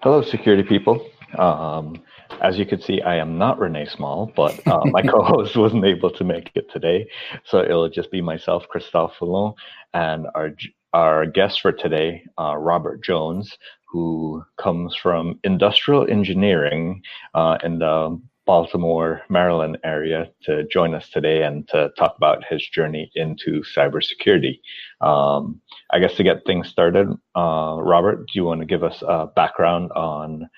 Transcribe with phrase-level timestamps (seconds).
[0.00, 1.04] Hello, security people.
[1.36, 2.00] Um,
[2.40, 6.10] as you can see, I am not Renee Small, but uh, my co-host wasn't able
[6.10, 7.08] to make it today,
[7.44, 9.54] so it'll just be myself, Christophe Foulon,
[9.94, 10.52] and our
[10.92, 17.02] our guest for today, uh, Robert Jones, who comes from industrial engineering
[17.34, 22.66] uh, in the Baltimore, Maryland area to join us today and to talk about his
[22.66, 24.60] journey into cybersecurity.
[25.02, 29.02] Um, I guess to get things started, uh, Robert, do you want to give us
[29.06, 30.48] a background on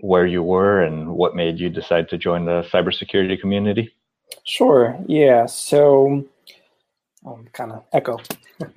[0.00, 3.92] where you were and what made you decide to join the cybersecurity community?
[4.44, 4.98] Sure.
[5.06, 5.44] Yeah.
[5.44, 6.24] So,
[7.26, 8.16] um, kind of echo.
[8.60, 8.74] Let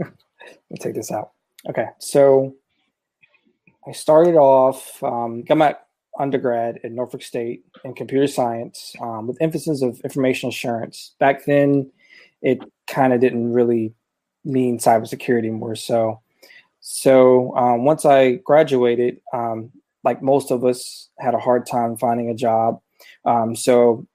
[0.70, 1.32] me take this out.
[1.70, 1.86] Okay.
[2.00, 2.54] So,
[3.88, 5.76] I started off, um, got my
[6.20, 11.16] undergrad at Norfolk State in computer science um, with emphasis of information assurance.
[11.20, 11.92] Back then,
[12.42, 13.94] it kind of didn't really
[14.44, 16.22] mean cybersecurity more so.
[16.80, 19.72] So um, once I graduated, um,
[20.04, 22.82] like most of us, had a hard time finding a job.
[23.26, 24.08] Um, so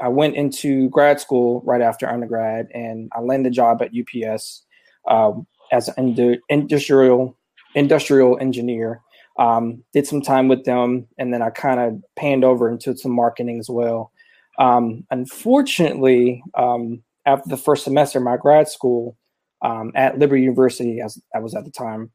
[0.00, 4.62] I went into grad school right after undergrad, and I landed a job at UPS
[5.08, 7.36] um, as an industrial
[7.74, 9.00] industrial engineer
[9.42, 13.10] um, did some time with them, and then I kind of panned over into some
[13.10, 14.12] marketing as well.
[14.60, 19.16] Um, unfortunately, um, after the first semester of my grad school
[19.62, 22.12] um, at Liberty University, as I was at the time,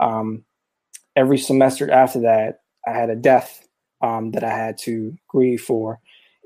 [0.00, 0.44] um,
[1.16, 3.66] every semester after that, I had a death
[4.02, 5.98] um, that I had to grieve for.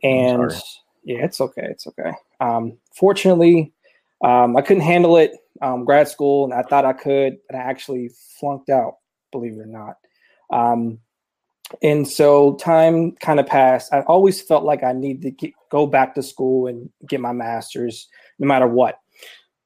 [0.04, 0.52] And
[1.02, 1.66] yeah, it's okay.
[1.70, 2.12] It's okay.
[2.94, 3.72] fortunately,
[4.22, 5.32] I couldn't handle it.
[5.84, 8.94] grad school, and I thought I could, and I actually flunked out
[9.32, 9.96] believe it or not.
[10.52, 10.98] Um,
[11.82, 13.92] and so time kind of passed.
[13.92, 17.32] I always felt like I needed to get, go back to school and get my
[17.32, 18.98] master's no matter what.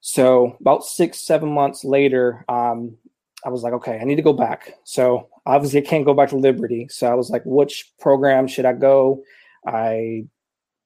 [0.00, 2.96] So about six, seven months later, um,
[3.44, 4.74] I was like, okay, I need to go back.
[4.84, 6.88] So obviously I can't go back to Liberty.
[6.90, 9.22] So I was like, which program should I go?
[9.66, 10.26] I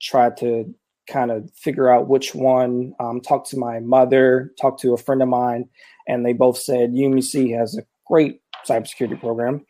[0.01, 0.73] tried to
[1.09, 5.23] kind of figure out which one, um, talk to my mother, talk to a friend
[5.23, 5.69] of mine,
[6.07, 9.65] and they both said UMUC has a great cybersecurity program.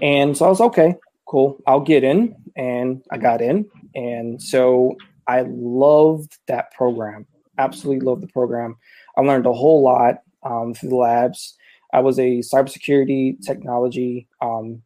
[0.00, 0.96] And so I was okay,
[1.26, 1.58] cool.
[1.66, 4.96] I'll get in, and I got in, and so
[5.26, 7.26] I loved that program.
[7.58, 8.76] Absolutely loved the program.
[9.16, 11.56] I learned a whole lot um, through the labs.
[11.92, 14.82] I was a cybersecurity technology um,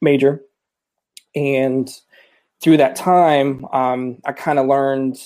[0.00, 0.42] major,
[1.34, 1.90] and
[2.62, 5.18] through that time, um, I kind of learned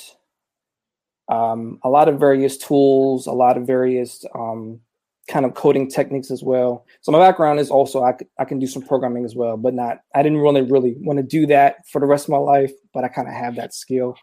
[1.29, 4.81] um, a lot of various tools, a lot of various um,
[5.29, 6.85] kind of coding techniques as well.
[7.01, 10.01] So my background is also I, I can do some programming as well, but not
[10.15, 13.05] I didn't really really want to do that for the rest of my life, but
[13.05, 14.17] I kind of have that skill.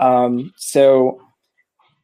[0.00, 1.20] Um, so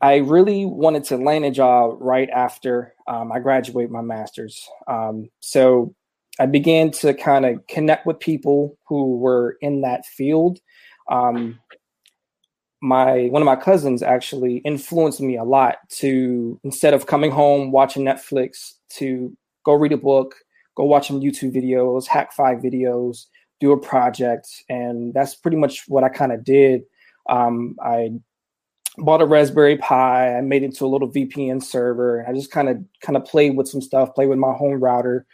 [0.01, 4.69] I really wanted to land a job right after um, I graduate my master's.
[4.87, 5.95] Um, so
[6.39, 10.61] I began to kind of connect with people who were in that field.
[11.09, 11.59] Um,
[12.86, 17.72] my one of my cousins actually influenced me a lot to instead of coming home
[17.72, 20.36] watching Netflix to go read a book,
[20.76, 23.26] go watch some YouTube videos, Hak5 videos,
[23.58, 26.82] do a project, and that's pretty much what I kind of did.
[27.28, 28.10] Um, I
[28.98, 32.24] bought a Raspberry Pi, I made it to a little VPN server.
[32.28, 35.26] I just kind of kind of played with some stuff, played with my home router,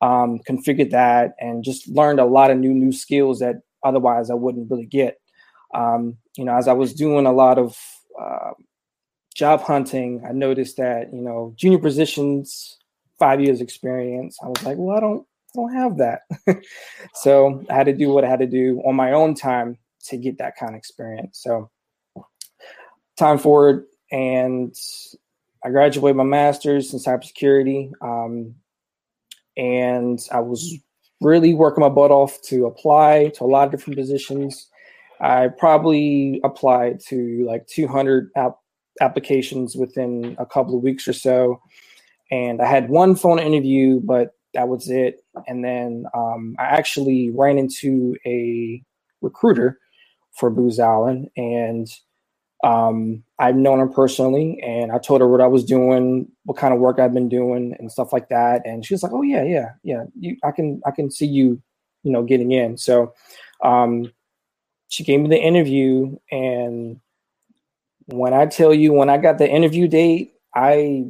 [0.00, 4.34] um, configured that, and just learned a lot of new new skills that otherwise I
[4.34, 5.18] wouldn't really get
[5.74, 7.76] um, you know, as I was doing a lot of
[8.20, 8.52] uh,
[9.34, 12.78] job hunting, I noticed that you know junior positions,
[13.18, 14.38] five years experience.
[14.42, 16.22] I was like, well, I don't, I don't have that.
[17.14, 20.16] so I had to do what I had to do on my own time to
[20.16, 21.40] get that kind of experience.
[21.42, 21.70] So
[23.16, 24.74] time forward, and
[25.64, 28.54] I graduated my master's in cybersecurity, um,
[29.56, 30.76] and I was
[31.20, 34.68] really working my butt off to apply to a lot of different positions.
[35.20, 38.58] I probably applied to like 200 app-
[39.00, 41.60] applications within a couple of weeks or so.
[42.30, 45.24] And I had one phone interview, but that was it.
[45.46, 48.82] And then um, I actually ran into a
[49.20, 49.78] recruiter
[50.32, 51.88] for Booz Allen, and
[52.64, 56.74] um, I've known her personally, and I told her what I was doing, what kind
[56.74, 58.62] of work I've been doing, and stuff like that.
[58.64, 61.60] And she was like, "Oh yeah, yeah, yeah, you, I can, I can see you,
[62.02, 63.12] you know, getting in." So
[63.62, 64.10] um,
[64.94, 67.00] she gave me the interview and
[68.06, 71.06] when I tell you when I got the interview date, I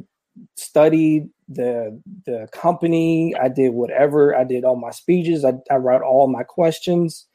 [0.55, 3.35] studied the the company.
[3.35, 4.35] I did whatever.
[4.35, 5.45] I did all my speeches.
[5.45, 7.27] I, I wrote all my questions.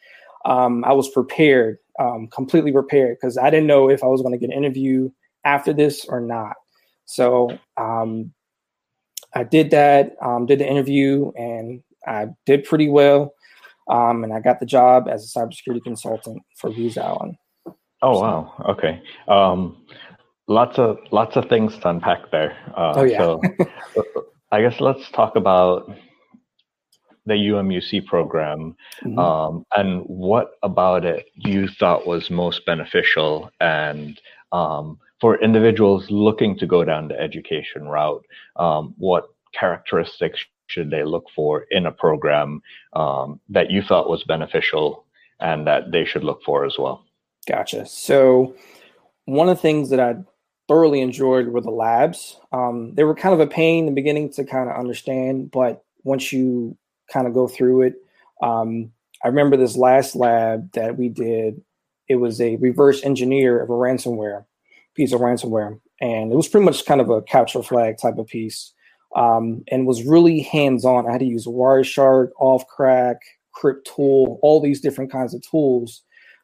[0.47, 4.33] Um, I was prepared, um, completely prepared, because I didn't know if I was going
[4.33, 5.11] to get an interview
[5.45, 6.55] after this or not.
[7.07, 8.33] So um,
[9.35, 13.35] I did that, um, did the interview, and I did pretty well.
[13.91, 17.37] Um, and I got the job as a cybersecurity consultant for Booz Allen.
[18.03, 18.55] Oh wow!
[18.71, 19.85] Okay, um,
[20.49, 22.57] lots of lots of things to unpack there.
[22.77, 23.19] Uh, oh yeah.
[23.19, 23.43] so,
[24.53, 25.93] I guess let's talk about
[27.27, 29.19] the UMUC program, mm-hmm.
[29.19, 34.19] um, and what about it you thought was most beneficial, and
[34.53, 38.25] um, for individuals looking to go down the education route,
[38.57, 42.63] um, what characteristics should they look for in a program
[42.95, 45.05] um, that you thought was beneficial
[45.41, 47.05] and that they should look for as well?
[47.49, 47.87] Gotcha.
[47.87, 48.55] So,
[49.25, 50.17] one of the things that I
[50.69, 52.39] thoroughly enjoyed were the labs.
[52.53, 55.85] Um, they were kind of a pain in the beginning to kind of understand, but
[56.05, 56.77] once you
[57.13, 57.95] kind of go through it,
[58.43, 58.93] um,
[59.25, 61.61] I remember this last lab that we did.
[62.09, 64.45] It was a reverse engineer of a ransomware
[64.95, 68.27] piece of ransomware, and it was pretty much kind of a capture flag type of
[68.27, 68.73] piece
[69.17, 71.09] um, and was really hands on.
[71.09, 73.17] I had to use Wireshark, Ophcrack,
[73.55, 76.03] Cryptool, all these different kinds of tools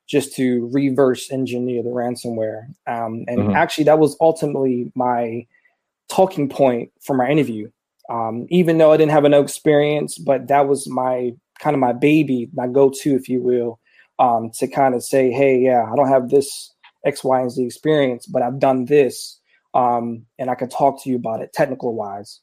[0.08, 2.66] just to reverse engineer the ransomware.
[2.86, 3.56] Um, and mm-hmm.
[3.56, 5.46] actually, that was ultimately my
[6.08, 7.70] talking point for my interview.
[8.08, 11.92] Um, even though I didn't have no experience, but that was my kind of my
[11.92, 13.80] baby, my go to, if you will,
[14.20, 16.72] um, to kind of say, hey, yeah, I don't have this
[17.04, 19.40] X, Y, and Z experience, but I've done this.
[19.74, 22.40] Um, and I can talk to you about it technical wise.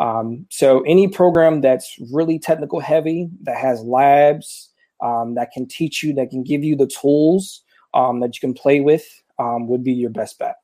[0.00, 4.70] Um, so any program that's really technical heavy, that has labs,
[5.02, 7.62] um, that can teach you, that can give you the tools
[7.94, 9.04] um, that you can play with,
[9.38, 10.56] um, would be your best bet.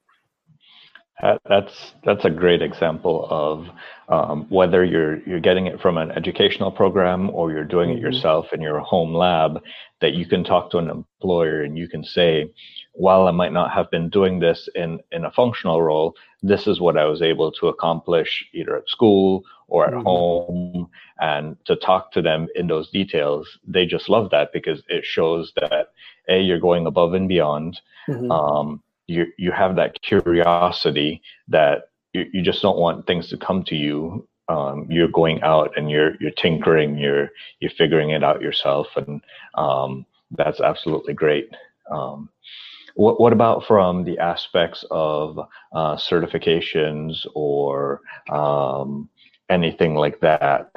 [1.49, 3.67] That's that's a great example of
[4.09, 7.99] um, whether you're you're getting it from an educational program or you're doing mm-hmm.
[7.99, 9.61] it yourself in your home lab.
[10.03, 12.53] That you can talk to an employer and you can say,
[12.93, 16.81] while I might not have been doing this in, in a functional role, this is
[16.81, 20.03] what I was able to accomplish either at school or at mm-hmm.
[20.03, 20.91] home.
[21.19, 25.53] And to talk to them in those details, they just love that because it shows
[25.57, 25.93] that
[26.29, 27.81] A, you're going above and beyond.
[28.07, 28.31] Mm-hmm.
[28.31, 33.65] Um, you, you have that curiosity that you, you just don't want things to come
[33.65, 34.27] to you.
[34.49, 37.31] Um, you're going out and you're, you're tinkering, you're,
[37.61, 38.87] you're figuring it out yourself.
[38.97, 39.21] And
[39.55, 41.51] um, that's absolutely great.
[41.91, 42.29] Um,
[42.95, 48.01] what, what about from the aspects of uh, certifications or
[48.31, 49.09] um,
[49.51, 50.73] anything like that?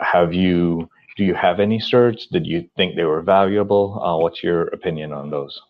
[0.00, 2.28] Have you do you have any certs?
[2.30, 4.02] Did you think they were valuable?
[4.02, 5.60] Uh, what's your opinion on those?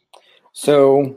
[0.53, 1.17] So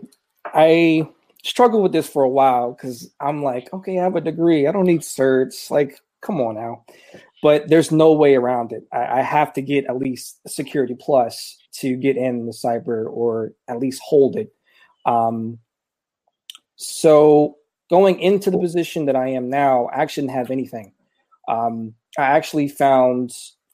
[0.56, 1.10] I
[1.44, 4.68] struggled with this for a while because I'm like, okay, I have a degree.
[4.68, 5.72] I don't need certs.
[5.72, 6.86] Like, come on now.
[7.44, 8.86] But there's no way around it.
[8.94, 13.54] I, I have to get at least security plus to get in the cyber or
[13.70, 14.54] at least hold it.
[15.06, 15.60] Um,
[16.78, 17.58] so
[17.90, 20.94] going into the position that I am now, I actually didn't have anything.
[21.50, 23.34] Um, I actually found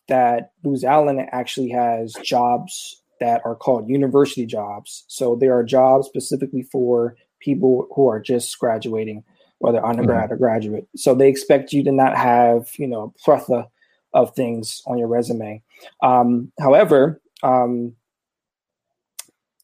[0.10, 5.06] that Booz Allen actually has jobs that are called university jobs.
[5.08, 9.24] So there are jobs specifically for people who are just graduating,
[9.60, 10.34] whether undergrad mm-hmm.
[10.34, 10.88] or graduate.
[10.98, 13.70] So they expect you to not have, you know, a plethora
[14.14, 15.62] of things on your resume.
[16.04, 17.94] Um, however, um,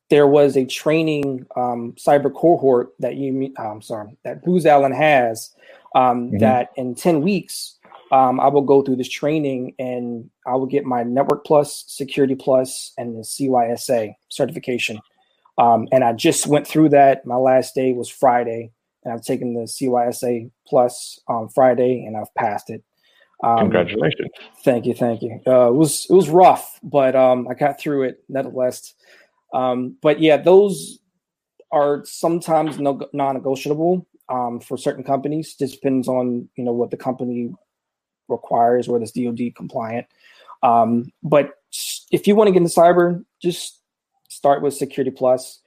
[0.09, 4.93] there was a training um, cyber cohort that you, I'm um, sorry, that Booz Allen
[4.93, 5.53] has
[5.95, 6.37] um, mm-hmm.
[6.37, 7.77] that in 10 weeks,
[8.11, 12.35] um, I will go through this training and I will get my Network Plus, Security
[12.35, 14.99] Plus, and the CYSA certification.
[15.57, 17.25] Um, and I just went through that.
[17.25, 18.71] My last day was Friday,
[19.03, 22.83] and I've taken the CYSA Plus on Friday, and I've passed it.
[23.43, 24.29] Um, Congratulations!
[24.63, 25.39] Thank you, thank you.
[25.45, 28.93] Uh, it was it was rough, but um, I got through it nonetheless.
[29.53, 30.99] Um, but yeah, those
[31.71, 35.55] are sometimes no, non-negotiable um, for certain companies.
[35.55, 37.51] Just depends on you know what the company
[38.27, 40.07] requires, whether it's DoD compliant.
[40.63, 41.55] Um, but
[42.11, 43.81] if you want to get into cyber, just
[44.29, 45.59] start with Security Plus.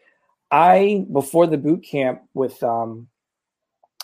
[0.51, 3.09] I before the boot camp with um,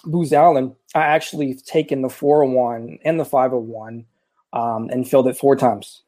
[0.05, 4.07] Booz Allen, I actually taken the 401 and the 501
[4.53, 6.03] um, and filled it four times.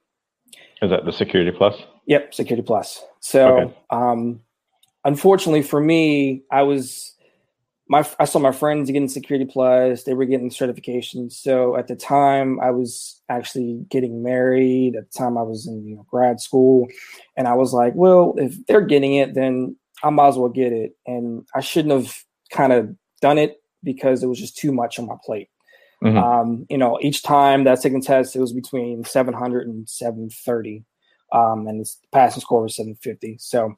[0.81, 1.75] Is that the Security Plus?
[2.07, 3.05] Yep, Security Plus.
[3.21, 3.77] So, okay.
[3.91, 4.41] um,
[5.05, 7.15] unfortunately for me, I was
[7.89, 10.05] my I saw my friends getting Security Plus.
[10.05, 11.33] They were getting certifications.
[11.33, 14.97] So at the time, I was actually getting married.
[14.97, 16.87] At the time, I was in you know, grad school,
[17.37, 20.73] and I was like, well, if they're getting it, then I might as well get
[20.73, 20.93] it.
[21.07, 22.15] And I shouldn't have
[22.51, 25.49] kind of done it because it was just too much on my plate.
[26.05, 26.17] Mm-hmm.
[26.17, 30.85] Um, you know, each time that second test, it was between 700 and 730
[31.33, 33.37] um, and the passing score was 750.
[33.39, 33.75] So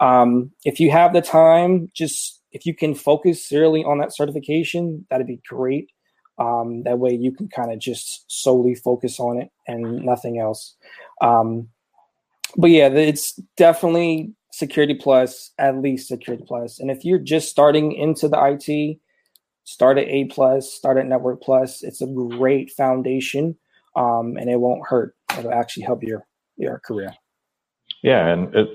[0.00, 5.06] um, if you have the time, just if you can focus really on that certification,
[5.10, 5.90] that'd be great.
[6.38, 10.76] Um, that way you can kind of just solely focus on it and nothing else.
[11.20, 11.68] Um,
[12.56, 16.78] but yeah, it's definitely security plus, at least security plus.
[16.78, 18.98] And if you're just starting into the IT,
[19.64, 21.82] start at A plus, start at network plus.
[21.82, 23.56] It's a great foundation,
[23.96, 25.14] um, and it won't hurt.
[25.38, 27.14] It'll actually help your your career.
[28.02, 28.68] Yeah, and it,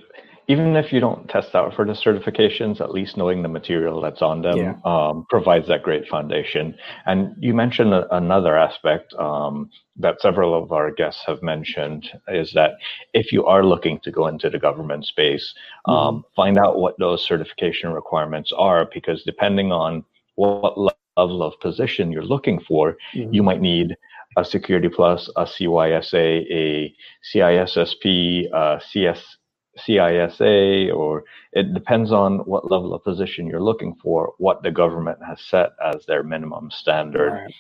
[0.50, 4.22] even if you don't test out for the certifications, at least knowing the material that's
[4.22, 4.74] on them yeah.
[4.86, 6.74] um, provides that great foundation.
[7.06, 12.54] And you mentioned a, another aspect um, that several of our guests have mentioned is
[12.54, 12.72] that
[13.14, 15.54] if you are looking to go into the government space,
[15.86, 16.20] um, mm-hmm.
[16.36, 22.24] find out what those certification requirements are, because depending on what level of position you're
[22.24, 23.34] looking for, mm-hmm.
[23.34, 23.98] you might need
[24.38, 26.96] a Security Plus, a CYSA, a
[27.34, 29.37] CISSP, a CS
[29.78, 35.20] CISA, or it depends on what level of position you're looking for, what the government
[35.26, 37.54] has set as their minimum standard right.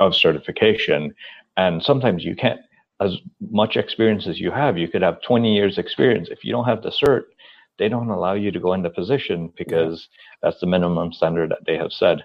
[0.00, 1.14] of certification.
[1.56, 2.60] And sometimes you can't,
[3.00, 3.16] as
[3.50, 6.28] much experience as you have, you could have 20 years experience.
[6.30, 7.24] If you don't have the cert,
[7.78, 10.48] they don't allow you to go into position because yeah.
[10.48, 12.24] that's the minimum standard that they have said.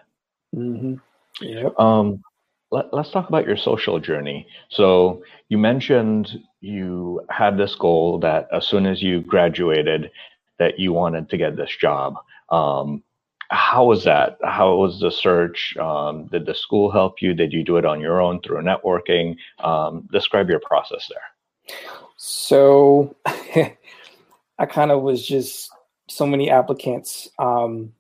[0.56, 0.96] Mm-hmm.
[1.42, 1.80] Yep.
[1.80, 2.24] Um,
[2.71, 4.47] let, us talk about your social journey.
[4.69, 10.12] So you mentioned you had this goal that as soon as you graduated,
[10.59, 12.15] that you wanted to get this job.
[12.50, 13.03] Um,
[13.50, 14.38] how was that?
[14.43, 15.75] How was the search?
[15.77, 17.33] Um, did the school help you?
[17.33, 19.38] Did you do it on your own through networking?
[19.59, 21.77] Um, describe your process there.
[22.17, 25.71] So I kind of was just
[26.09, 27.29] so many applicants.
[27.39, 27.93] Um,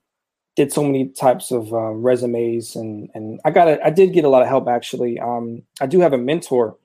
[0.57, 4.25] did so many types of um, resumes and and I got a, I did get
[4.25, 5.19] a lot of help actually.
[5.19, 6.75] Um, I do have a mentor,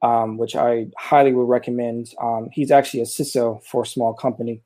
[0.00, 2.14] um, which I highly would recommend.
[2.20, 4.62] Um, he's actually a CISO for a small company.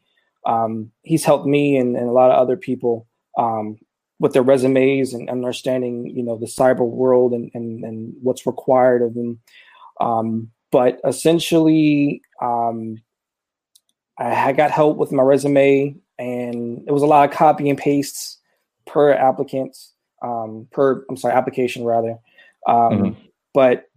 [0.47, 3.79] Um, he's helped me and, and, a lot of other people um,
[4.21, 9.03] with their resumes and understanding, you know, the cyber world and and, and what's required
[9.03, 9.41] of them.
[10.71, 12.23] but essentially,
[14.19, 18.36] I got help with my resume and it was a lot of copy and pastes
[18.87, 19.77] per applicant,
[20.23, 22.19] um, per I'm sorry, application rather.
[22.67, 23.21] Um, mm-hmm.
[23.55, 23.89] But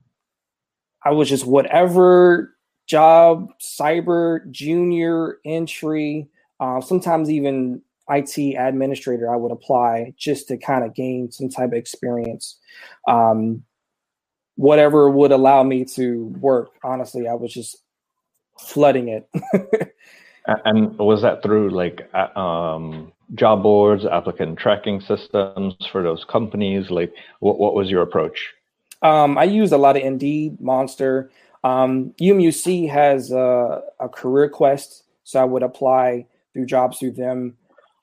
[1.03, 2.55] I was just whatever
[2.87, 6.27] job, cyber, junior entry,
[6.59, 11.67] uh, sometimes even IT administrator, I would apply just to kind of gain some type
[11.69, 12.57] of experience.
[13.07, 13.63] Um,
[14.55, 16.71] whatever would allow me to work.
[16.83, 17.77] Honestly, I was just
[18.59, 19.29] flooding it.
[20.65, 26.89] and was that through like um, job boards, applicant tracking systems for those companies?
[26.89, 28.53] Like, what, what was your approach?
[29.01, 31.31] Um, I used a lot of Indeed, Monster.
[31.63, 37.55] Um, UMUC has a, a, career quest, so I would apply through jobs through them.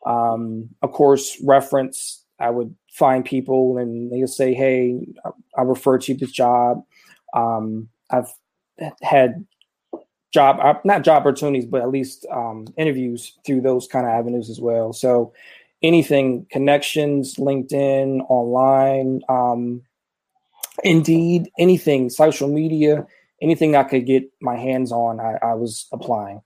[0.05, 2.23] Um, of course, reference.
[2.39, 5.07] I would find people and they'll say, "Hey,
[5.57, 6.85] I refer to this job."
[7.33, 8.31] Um, I've
[9.03, 9.47] had
[10.37, 14.51] job uh, not job opportunities but at least um, interviews through those kind of avenues
[14.51, 14.93] as well.
[14.93, 15.33] So
[15.83, 19.83] anything connections linkedin online um,
[20.85, 23.07] indeed anything social media
[23.43, 26.41] anything i could get my hands on i, I was applying.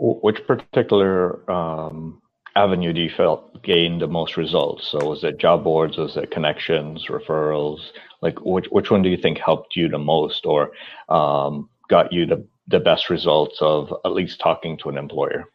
[0.00, 1.18] Which particular
[1.50, 2.22] um,
[2.54, 4.86] avenue do you felt gained the most results?
[4.86, 7.80] So was it job boards was it connections referrals?
[8.22, 10.70] Like which, which one do you think helped you the most or
[11.08, 15.46] um, got you the the best results of at least talking to an employer?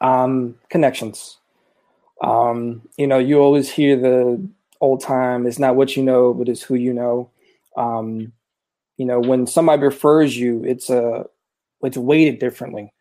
[0.00, 1.38] Um, connections.
[2.22, 4.44] Um, you know, you always hear the
[4.80, 7.30] old time, it's not what you know, but it's who you know.
[7.76, 8.32] Um,
[8.96, 11.24] you know, when somebody refers you, it's a
[11.82, 12.92] it's weighted differently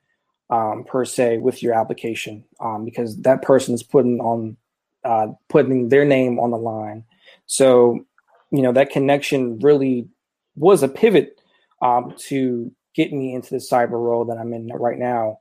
[0.52, 4.56] um, per se with your application um, because that person is putting on
[5.04, 7.04] uh, putting their name on the line.
[7.48, 8.06] So,
[8.52, 10.08] you know, that connection really
[10.56, 11.40] was a pivot
[11.82, 15.40] um, to get me into the cyber role that I'm in right now.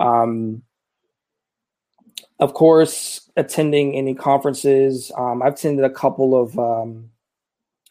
[0.00, 0.62] Um,
[2.40, 5.12] of course, attending any conferences.
[5.16, 7.10] Um, I've attended a couple of um,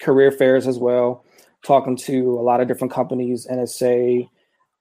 [0.01, 1.23] career fairs as well,
[1.63, 4.27] talking to a lot of different companies, NSA,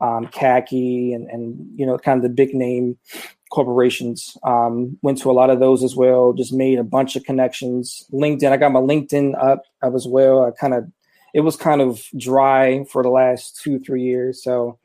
[0.00, 2.96] um, CACI, and, and you know, kind of the big name
[3.50, 4.36] corporations.
[4.44, 6.32] Um, went to a lot of those as well.
[6.32, 8.04] Just made a bunch of connections.
[8.10, 10.46] LinkedIn, I got my LinkedIn up, up as well.
[10.46, 10.90] I kind of
[11.32, 14.42] it was kind of dry for the last two three years.
[14.42, 14.78] So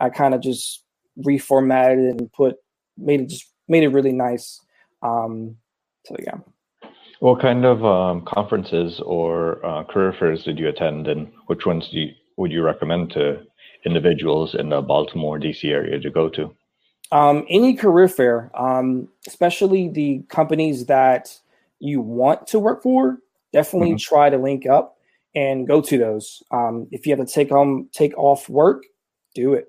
[0.00, 0.82] i kind of just
[1.24, 2.56] reformatted it and put
[2.98, 4.60] made it just made it really nice.
[5.02, 5.56] Um
[6.06, 6.38] so yeah.
[7.20, 11.88] What kind of um, conferences or uh, career fairs did you attend and which ones
[11.88, 13.40] do you, would you recommend to
[13.86, 16.54] individuals in the baltimore dc area to go to?
[17.12, 21.38] Um, any career fair um, especially the companies that
[21.78, 23.18] you want to work for
[23.52, 24.14] definitely mm-hmm.
[24.14, 24.98] try to link up
[25.34, 26.42] and go to those.
[26.50, 28.84] Um, if you have to take home, take off work,
[29.34, 29.66] do it.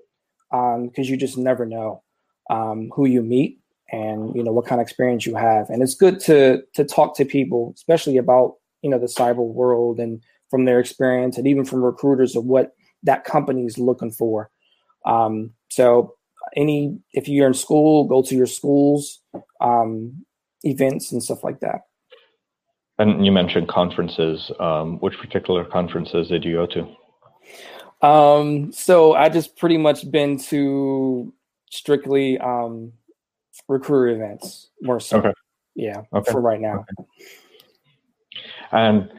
[0.50, 2.02] because um, you just never know
[2.50, 3.60] um, who you meet
[3.92, 5.68] and you know what kind of experience you have.
[5.70, 9.98] And it's good to to talk to people, especially about you know the cyber world
[9.98, 14.50] and from their experience, and even from recruiters of what that company is looking for.
[15.04, 16.14] Um, so
[16.56, 19.20] any if you're in school, go to your schools
[19.60, 20.24] um,
[20.62, 21.82] events and stuff like that.
[22.98, 24.50] And you mentioned conferences.
[24.58, 28.06] Um, which particular conferences did you go to?
[28.06, 31.32] Um, so I just pretty much been to
[31.70, 32.92] strictly um,
[33.68, 35.18] recruiter events more so.
[35.18, 35.32] Okay.
[35.74, 36.32] Yeah, okay.
[36.32, 36.84] for right now.
[37.00, 37.08] Okay.
[38.72, 39.10] And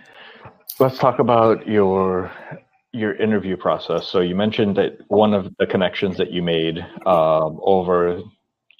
[0.79, 2.31] let's talk about your
[2.93, 4.07] your interview process.
[4.07, 8.22] So you mentioned that one of the connections that you made um, over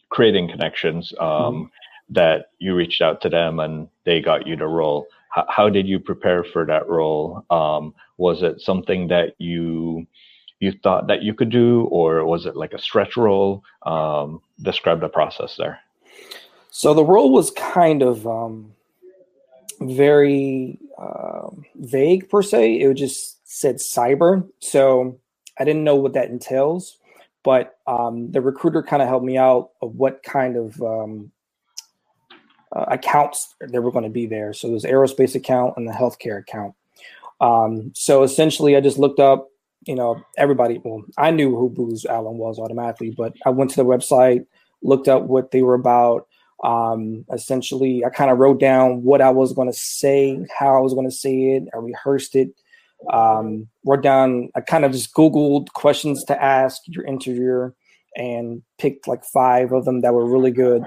[0.10, 1.64] creating connections um, mm-hmm.
[2.10, 5.08] That you reached out to them and they got you to roll.
[5.38, 7.46] H- how did you prepare for that role?
[7.50, 10.08] Um, was it something that you
[10.60, 13.64] you thought that you could do, or was it like a stretch role?
[13.86, 15.80] Um, describe the process there.
[16.72, 18.74] So the role was kind of um,
[19.82, 22.82] very uh, vague per se.
[22.82, 25.20] It just said cyber, so
[25.60, 26.98] I didn't know what that entails.
[27.44, 31.32] But um, the recruiter kind of helped me out of what kind of um,
[32.76, 34.54] uh, accounts there were going to be there.
[34.54, 36.74] So there's aerospace account and the healthcare account.
[37.40, 39.50] Um, so essentially, I just looked up,
[39.86, 40.82] you know, everybody.
[40.84, 44.46] Well, I knew who Booz Allen was automatically, but I went to the website,
[44.82, 46.28] looked up what they were about.
[46.64, 50.80] Um, essentially, I kind of wrote down what I was going to say, how I
[50.80, 51.64] was going to say it.
[51.74, 52.50] I rehearsed it.
[53.14, 54.50] Um, wrote down.
[54.56, 57.76] I kind of just Googled questions to ask your interviewer
[58.18, 60.84] and picked like five of them that were really good.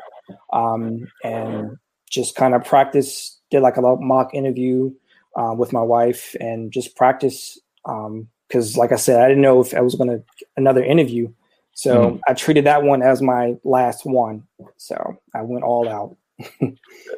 [0.53, 1.77] Um, and
[2.11, 3.39] just kind of practice.
[3.51, 4.93] Did like a mock interview
[5.37, 9.61] uh, with my wife and just practice because, um, like I said, I didn't know
[9.61, 10.23] if I was going to
[10.57, 11.33] another interview.
[11.73, 12.17] So mm-hmm.
[12.29, 14.45] I treated that one as my last one.
[14.77, 16.17] So I went all out.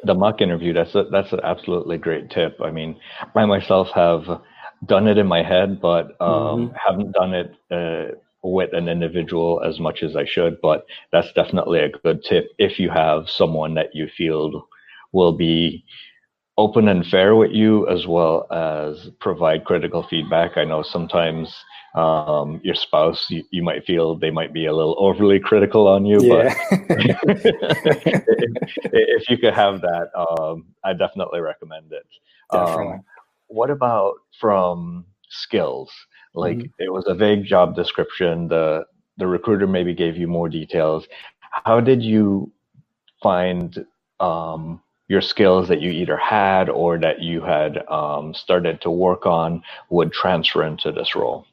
[0.03, 2.57] the mock interview that's a, that's an absolutely great tip.
[2.61, 2.99] I mean,
[3.35, 4.41] I myself have
[4.85, 6.75] done it in my head, but um, mm-hmm.
[6.75, 10.59] haven't done it uh, with an individual as much as I should.
[10.61, 14.67] But that's definitely a good tip if you have someone that you feel
[15.11, 15.83] will be
[16.57, 20.57] open and fair with you as well as provide critical feedback.
[20.57, 21.55] I know sometimes
[21.95, 26.05] um, your spouse, you, you, might feel they might be a little overly critical on
[26.05, 26.53] you, yeah.
[26.71, 26.87] but
[27.27, 28.23] if,
[28.91, 32.05] if, you could have that, um, I definitely recommend it.
[32.51, 32.93] Definitely.
[32.93, 33.03] Um,
[33.47, 35.91] what about from skills?
[36.33, 36.83] Like mm-hmm.
[36.83, 38.47] it was a vague job description.
[38.47, 38.85] The
[39.17, 41.07] the recruiter maybe gave you more details.
[41.39, 42.51] How did you
[43.21, 43.85] find
[44.19, 49.25] um, your skills that you either had or that you had um, started to work
[49.25, 51.45] on would transfer into this role?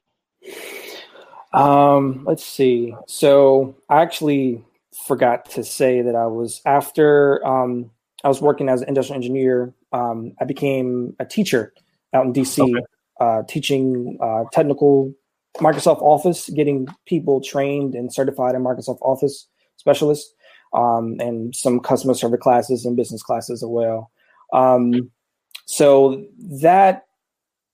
[1.53, 2.95] Um, let's see.
[3.07, 4.65] So I actually
[5.07, 7.91] forgot to say that I was after um,
[8.25, 9.75] I was working as an industrial engineer.
[9.93, 11.73] Um, I became a teacher
[12.15, 12.87] out in DC, okay.
[13.21, 15.15] Uh, teaching uh, technical
[15.59, 20.33] Microsoft Office, getting people trained and certified in Microsoft Office specialists
[20.73, 24.11] um, and some customer service classes and business classes as well.
[24.53, 25.11] Um,
[25.67, 27.07] so that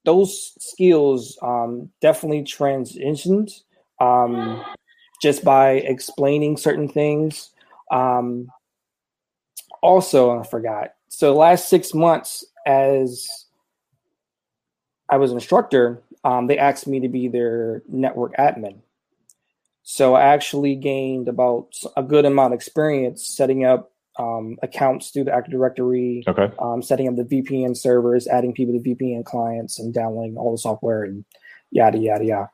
[0.04, 3.52] those skills um, definitely transitioned
[4.00, 4.64] um,
[5.22, 7.50] just by explaining certain things.
[7.90, 8.48] Um,
[9.82, 10.92] also, I forgot.
[11.08, 13.45] So last six months, as
[15.08, 18.78] I was an instructor, um, they asked me to be their network admin.
[19.82, 25.24] So I actually gained about a good amount of experience setting up um, accounts through
[25.24, 26.50] the Active Directory, okay.
[26.58, 30.58] um, setting up the VPN servers, adding people to VPN clients, and downloading all the
[30.58, 31.24] software and
[31.70, 32.50] yada yada yada.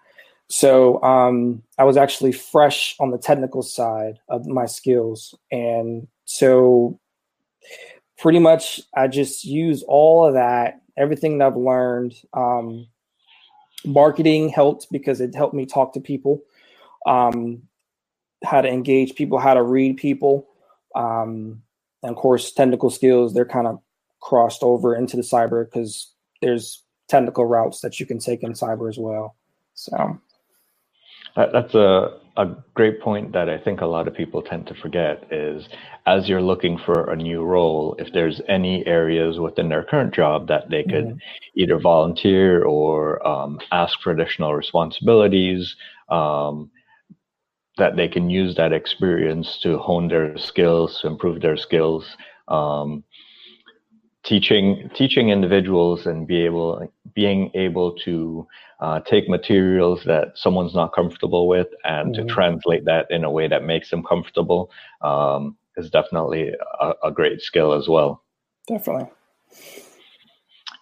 [0.48, 7.00] So um, I was actually fresh on the technical side of my skills, and so
[8.18, 12.14] pretty much I just use all of that, everything that I've learned.
[12.32, 12.88] Um,
[13.84, 16.42] marketing helped because it helped me talk to people
[17.06, 17.62] um,
[18.44, 20.48] how to engage people, how to read people.
[20.94, 21.62] Um,
[22.02, 23.80] and of course, technical skills, they're kind of
[24.20, 28.88] crossed over into the cyber because there's technical routes that you can take in cyber
[28.88, 29.36] as well.
[29.74, 30.20] So
[31.36, 35.24] that's a, a great point that I think a lot of people tend to forget
[35.30, 35.68] is
[36.06, 40.48] as you're looking for a new role, if there's any areas within their current job
[40.48, 41.18] that they could mm-hmm.
[41.54, 45.76] either volunteer or um, ask for additional responsibilities,
[46.08, 46.70] um,
[47.78, 52.16] that they can use that experience to hone their skills, to improve their skills.
[52.48, 53.04] Um,
[54.24, 58.46] teaching teaching individuals and be able being able to
[58.80, 62.26] uh, take materials that someone's not comfortable with and mm-hmm.
[62.26, 64.70] to translate that in a way that makes them comfortable
[65.02, 68.22] um, is definitely a, a, great skill as well.
[68.66, 69.08] Definitely.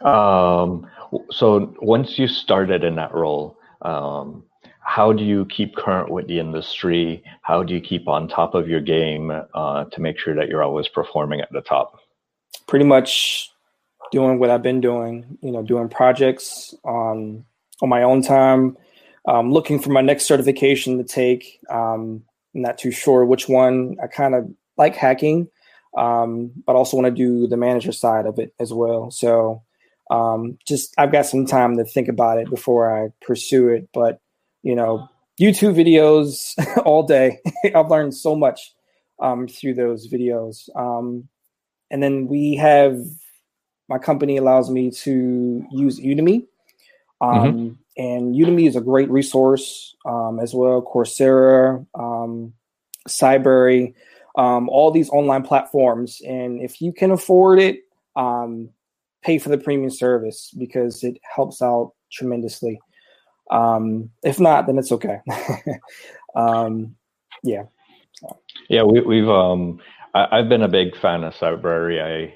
[0.01, 0.89] Um,
[1.31, 4.45] so once you started in that role, um,
[4.81, 7.23] how do you keep current with the industry?
[7.43, 10.63] How do you keep on top of your game uh, to make sure that you're
[10.63, 12.01] always performing at the top?
[12.67, 13.51] Pretty much
[14.13, 17.45] doing what I've been doing, you know, doing projects on
[17.83, 18.77] on my own time,
[19.27, 21.61] um, looking for my next certification to take.
[21.71, 23.97] Um, not too sure which one.
[24.03, 25.49] I kind of like hacking,
[25.97, 29.11] um, but also want to do the manager side of it as well.
[29.11, 29.63] So
[30.11, 33.89] um, just I've got some time to think about it before I pursue it.
[33.95, 34.21] But
[34.63, 35.09] you know,
[35.41, 37.39] YouTube videos all day.
[37.75, 38.75] I've learned so much
[39.21, 40.69] um, through those videos.
[40.77, 41.29] Um,
[41.91, 42.99] and then we have
[43.89, 46.47] my company allows me to use Udemy.
[47.21, 47.69] Um, mm-hmm.
[47.97, 50.81] And Udemy is a great resource um, as well.
[50.81, 52.55] Coursera, um,
[53.09, 53.95] Cybrary,
[54.39, 56.23] um, all these online platforms.
[56.27, 57.81] And if you can afford it,
[58.15, 58.71] um,
[59.23, 62.81] pay for the premium service because it helps out tremendously.
[63.51, 65.19] Um, if not, then it's okay.
[66.37, 66.95] um,
[67.43, 67.65] yeah.
[68.13, 68.39] So.
[68.69, 69.81] Yeah, we, have um,
[70.15, 72.01] I, have been a big fan of Cybrary.
[72.03, 72.35] I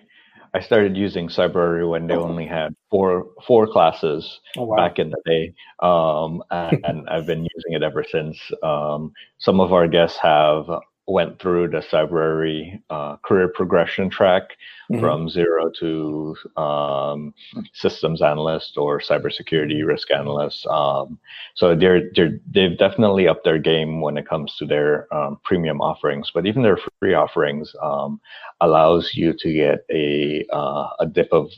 [0.56, 2.22] I started using Cybrary when they oh.
[2.22, 4.76] only had four four classes oh, wow.
[4.76, 8.38] back in the day, um, and, and, I've been using it ever since.
[8.62, 10.66] Um, some of our guests have
[11.06, 14.42] went through the Cybrary uh, career progression track
[14.90, 15.00] mm-hmm.
[15.00, 17.34] from zero to um,
[17.74, 20.66] systems analyst or cybersecurity risk analyst.
[20.66, 21.18] Um,
[21.54, 25.80] so they're, they're, they've definitely upped their game when it comes to their um, premium
[25.80, 28.20] offerings, but even their free offerings um,
[28.60, 31.50] allows you to get a, uh, a dip of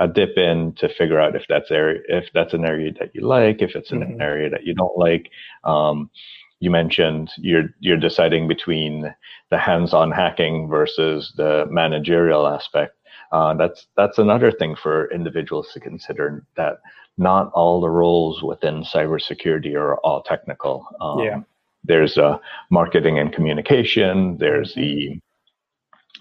[0.00, 3.20] a dip in to figure out if that's area if that's an area that you
[3.20, 4.20] like, if it's an mm-hmm.
[4.20, 5.30] area that you don't like.
[5.64, 6.10] Um,
[6.60, 9.14] you mentioned you're you're deciding between
[9.50, 12.96] the hands-on hacking versus the managerial aspect.
[13.32, 16.80] Uh, that's that's another thing for individuals to consider that
[17.18, 20.86] not all the roles within cybersecurity are all technical.
[21.00, 21.40] Um, yeah.
[21.84, 22.38] There's uh,
[22.70, 24.36] marketing and communication.
[24.38, 25.18] There's the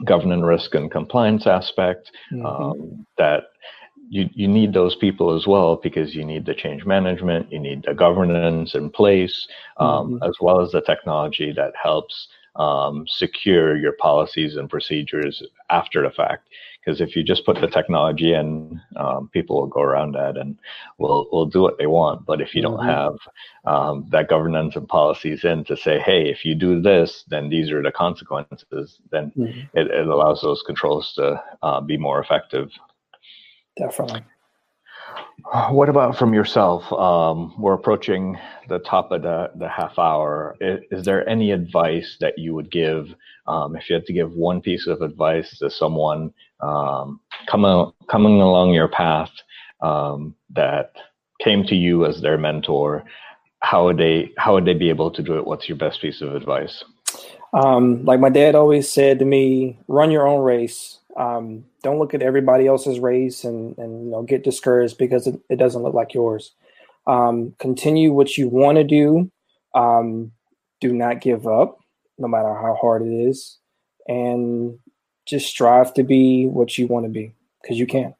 [0.06, 2.46] governance risk and compliance aspect mm-hmm.
[2.46, 3.44] um, that
[4.10, 7.84] you, you need those people as well because you need the change management, you need
[7.84, 10.24] the governance in place, um, mm-hmm.
[10.24, 16.10] as well as the technology that helps um, secure your policies and procedures after the
[16.10, 16.50] fact.
[16.84, 20.58] Because if you just put the technology in, um, people will go around that and
[20.98, 22.26] will will do what they want.
[22.26, 22.90] But if you don't mm-hmm.
[22.90, 23.16] have
[23.66, 27.70] um, that governance and policies in to say, hey, if you do this, then these
[27.70, 29.78] are the consequences, then mm-hmm.
[29.78, 32.72] it, it allows those controls to uh, be more effective
[33.80, 34.24] definitely.
[35.72, 36.92] What about from yourself?
[36.94, 38.38] Um, we're approaching
[38.68, 40.56] the top of the, the half hour.
[40.62, 43.16] Is, is there any advice that you would give
[43.48, 48.42] um, if you had to give one piece of advice to someone um, coming coming
[48.42, 49.32] along your path
[49.82, 50.92] um, that
[51.42, 53.04] came to you as their mentor?
[53.62, 55.48] How would they how would they be able to do it?
[55.48, 56.84] What's your best piece of advice?
[57.54, 62.14] Um, like my dad always said to me, run your own race um, don't look
[62.14, 65.94] at everybody else's race and, and you know get discouraged because it, it doesn't look
[65.94, 66.54] like yours.
[67.08, 69.32] Um, continue what you want to do.
[69.74, 70.32] Um,
[70.80, 71.80] do not give up,
[72.18, 73.58] no matter how hard it is,
[74.08, 74.78] and
[75.26, 78.14] just strive to be what you want to be because you can.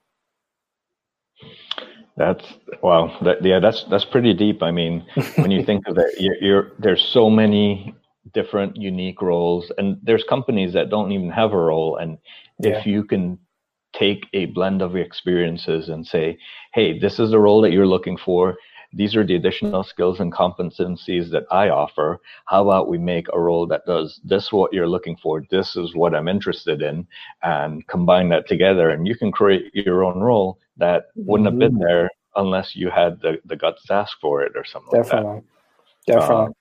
[2.18, 2.44] That's
[2.84, 4.62] well, that, yeah, that's that's pretty deep.
[4.62, 7.96] I mean, when you think of it, you're, you're there's so many
[8.34, 12.18] different unique roles and there's companies that don't even have a role and
[12.60, 12.72] yeah.
[12.72, 13.38] if you can
[13.94, 16.38] take a blend of experiences and say
[16.74, 18.58] hey this is the role that you're looking for.
[18.92, 22.20] These are the additional skills and competencies that i offer.
[22.46, 25.44] How about we make a role that does this what you're looking for?
[25.52, 27.08] This is what i'm interested in
[27.44, 31.74] and combine that together and you can create your own role that wouldn't have been
[31.74, 31.84] mm-hmm.
[31.84, 35.32] there unless you had the, the guts to ask for it or something definitely.
[35.32, 35.44] Like
[36.08, 36.46] definitely.
[36.46, 36.54] Um,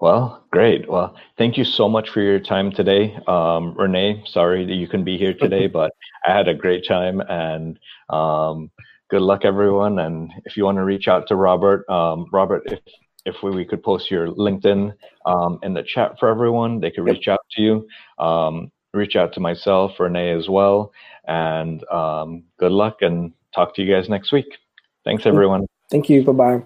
[0.00, 0.88] well, great.
[0.88, 3.16] Well, thank you so much for your time today.
[3.26, 5.92] Um, Renee, sorry that you couldn't be here today, but
[6.26, 7.78] I had a great time and
[8.10, 8.70] um,
[9.10, 9.98] good luck, everyone.
[9.98, 12.80] And if you want to reach out to Robert, um, Robert, if
[13.24, 14.94] if we, we, could post your LinkedIn
[15.26, 17.88] um, in the chat for everyone, they could reach out to you.
[18.24, 20.92] Um, reach out to myself, Renee, as well.
[21.26, 24.46] And um, good luck and talk to you guys next week.
[25.04, 25.66] Thanks, everyone.
[25.90, 26.22] Thank you.
[26.22, 26.62] Bye bye.